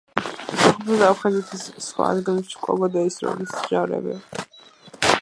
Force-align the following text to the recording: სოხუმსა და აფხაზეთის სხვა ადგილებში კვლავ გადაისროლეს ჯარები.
სოხუმსა 0.61 0.95
და 1.01 1.09
აფხაზეთის 1.15 1.67
სხვა 1.89 2.09
ადგილებში 2.15 2.57
კვლავ 2.65 2.81
გადაისროლეს 2.87 3.57
ჯარები. 3.71 4.21